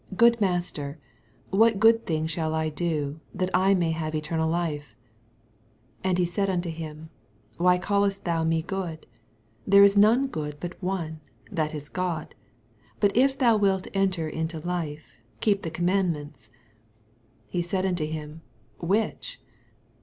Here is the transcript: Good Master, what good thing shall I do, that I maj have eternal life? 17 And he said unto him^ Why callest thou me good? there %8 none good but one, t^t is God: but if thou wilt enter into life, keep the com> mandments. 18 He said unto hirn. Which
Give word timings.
Good 0.17 0.41
Master, 0.41 0.97
what 1.51 1.79
good 1.79 2.07
thing 2.07 2.25
shall 2.25 2.55
I 2.55 2.69
do, 2.69 3.19
that 3.35 3.51
I 3.53 3.75
maj 3.75 3.93
have 3.93 4.15
eternal 4.15 4.49
life? 4.49 4.95
17 6.01 6.09
And 6.09 6.17
he 6.17 6.25
said 6.25 6.49
unto 6.49 6.71
him^ 6.71 7.09
Why 7.57 7.77
callest 7.77 8.25
thou 8.25 8.43
me 8.43 8.63
good? 8.63 9.05
there 9.67 9.83
%8 9.83 9.97
none 9.97 10.25
good 10.25 10.57
but 10.59 10.81
one, 10.81 11.19
t^t 11.53 11.75
is 11.75 11.87
God: 11.87 12.33
but 12.99 13.15
if 13.15 13.37
thou 13.37 13.57
wilt 13.57 13.85
enter 13.93 14.27
into 14.27 14.57
life, 14.59 15.21
keep 15.39 15.61
the 15.61 15.69
com> 15.69 15.85
mandments. 15.85 16.49
18 17.49 17.51
He 17.51 17.61
said 17.61 17.85
unto 17.85 18.05
hirn. 18.07 18.41
Which 18.79 19.39